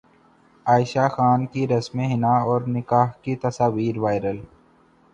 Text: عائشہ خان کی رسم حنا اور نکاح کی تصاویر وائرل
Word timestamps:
عائشہ 0.65 1.07
خان 1.11 1.45
کی 1.45 1.67
رسم 1.67 1.99
حنا 2.01 2.33
اور 2.41 2.61
نکاح 2.67 3.09
کی 3.23 3.35
تصاویر 3.35 3.97
وائرل 3.99 4.39